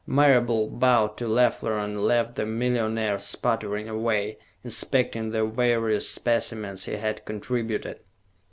[0.07, 6.93] Marable bowed to Leffler and left the millionaire sputtering away, inspecting the various specimens he
[6.93, 7.99] had contributed.